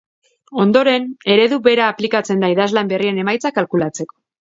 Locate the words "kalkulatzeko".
3.63-4.23